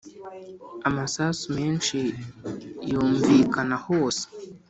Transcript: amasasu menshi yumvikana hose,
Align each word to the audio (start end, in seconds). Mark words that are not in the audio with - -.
amasasu 0.87 1.45
menshi 1.57 1.99
yumvikana 2.89 3.75
hose, 3.85 4.23